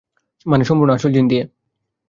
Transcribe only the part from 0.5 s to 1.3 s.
মানে সম্পূর্ণ আসল জিন